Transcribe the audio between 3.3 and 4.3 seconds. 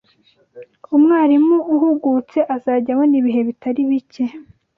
bitari bike